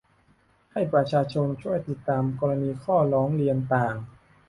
[0.71, 3.95] ให้ประชาชนช่วยติดตามกรณีข้อร้องเรียนต่าง